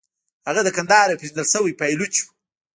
[0.47, 2.25] هغه د کندهار یو پېژندل شوی پایلوچ و.